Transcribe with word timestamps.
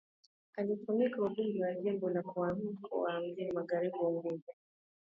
Alitumikia 0.57 1.17
ubunge 1.21 1.63
wa 1.63 1.73
Jimbo 1.73 2.09
la 2.09 2.21
kwahami 2.23 2.69
mkoa 2.71 3.01
wa 3.01 3.19
mjini 3.21 3.51
magharibi 3.51 3.97
Unguja 3.99 4.53